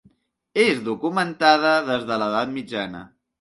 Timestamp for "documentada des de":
0.87-2.19